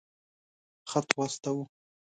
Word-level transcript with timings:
خط 0.89 1.09
واستاوه. 1.17 1.65